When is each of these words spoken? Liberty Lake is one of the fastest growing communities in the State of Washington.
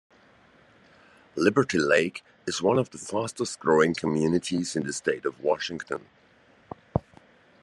Liberty 1.35 1.77
Lake 1.77 2.23
is 2.47 2.59
one 2.59 2.79
of 2.79 2.89
the 2.89 2.97
fastest 2.97 3.59
growing 3.59 3.93
communities 3.93 4.75
in 4.75 4.83
the 4.83 4.93
State 4.93 5.25
of 5.25 5.39
Washington. 5.43 6.07